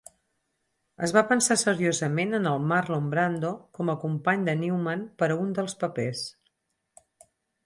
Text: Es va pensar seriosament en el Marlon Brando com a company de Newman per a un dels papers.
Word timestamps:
Es 1.07 1.11
va 1.17 1.21
pensar 1.31 1.57
seriosament 1.63 2.33
en 2.37 2.47
el 2.53 2.65
Marlon 2.71 3.11
Brando 3.11 3.53
com 3.79 3.93
a 3.93 3.97
company 4.07 4.49
de 4.49 4.57
Newman 4.63 5.05
per 5.23 5.31
a 5.35 5.37
un 5.45 5.53
dels 5.61 5.77
papers. 5.85 6.25